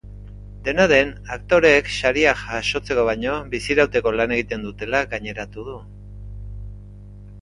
[0.67, 5.77] Dena den, aktoreek sariak jasotzeko baino bizirauteko lan egiten dutela gaineratu du.